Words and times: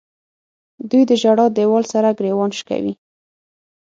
دوی 0.89 1.03
د 1.09 1.11
ژړا 1.21 1.45
دیوال 1.57 1.83
سره 1.93 2.15
ګریوان 2.19 2.51
شکوي. 2.59 2.93